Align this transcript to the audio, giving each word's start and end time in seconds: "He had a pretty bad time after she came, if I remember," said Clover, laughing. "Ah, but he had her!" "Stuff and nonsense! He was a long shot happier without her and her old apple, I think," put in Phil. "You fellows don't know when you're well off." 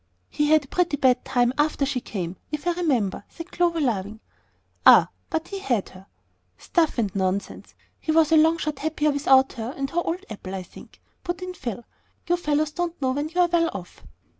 "He 0.31 0.49
had 0.49 0.65
a 0.65 0.67
pretty 0.67 0.97
bad 0.97 1.23
time 1.23 1.53
after 1.59 1.85
she 1.85 2.01
came, 2.01 2.35
if 2.51 2.65
I 2.65 2.71
remember," 2.71 3.23
said 3.29 3.51
Clover, 3.51 3.79
laughing. 3.79 4.19
"Ah, 4.83 5.09
but 5.29 5.49
he 5.49 5.59
had 5.59 5.89
her!" 5.89 6.07
"Stuff 6.57 6.97
and 6.97 7.15
nonsense! 7.15 7.75
He 7.99 8.11
was 8.11 8.31
a 8.31 8.35
long 8.35 8.57
shot 8.57 8.79
happier 8.79 9.11
without 9.11 9.53
her 9.53 9.75
and 9.77 9.91
her 9.91 10.01
old 10.03 10.25
apple, 10.27 10.55
I 10.55 10.63
think," 10.63 10.99
put 11.23 11.43
in 11.43 11.53
Phil. 11.53 11.83
"You 12.27 12.35
fellows 12.35 12.71
don't 12.71 12.99
know 12.99 13.11
when 13.11 13.29
you're 13.29 13.45
well 13.47 13.69
off." 13.75 14.03